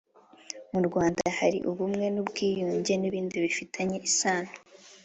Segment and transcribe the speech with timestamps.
[0.73, 4.53] Mu Rwanda hari ubumwe n’ubwiyunge n’ibindi bifitanye isano